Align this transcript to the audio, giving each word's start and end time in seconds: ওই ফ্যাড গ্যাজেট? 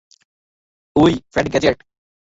ওই 0.95 1.13
ফ্যাড 1.33 1.45
গ্যাজেট? 1.51 1.77